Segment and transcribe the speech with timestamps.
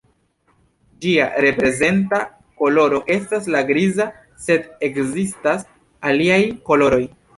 [1.03, 2.21] Ĝia reprezenta
[2.61, 4.07] koloro estas la griza,
[4.47, 5.69] sed ekzistas
[6.13, 6.41] aliaj
[6.73, 7.03] koloroj.